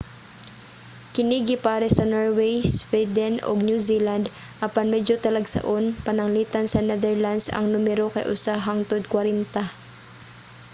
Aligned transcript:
kini 1.13 1.37
gipares 1.47 1.93
sa 1.97 2.05
norway 2.15 2.55
sweden 2.79 3.33
ug 3.49 3.57
new 3.67 3.79
zealand 3.89 4.25
apan 4.65 4.87
medyo 4.93 5.15
talagsaon 5.25 5.83
pananglitan 6.05 6.65
sa 6.69 6.79
netherlands 6.89 7.45
ang 7.57 7.65
numero 7.73 8.05
kay 8.15 8.25
usa 8.35 8.53
hangtod 8.67 9.01
kwarenta 9.13 9.63